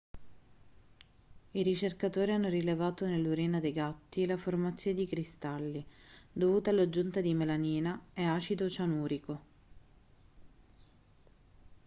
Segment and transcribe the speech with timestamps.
[1.51, 5.85] i ricercatori hanno rilevato nell'urina dei gatti la formazione di cristalli
[6.33, 9.41] dovuti all'aggiunta di melamina e acido cianurico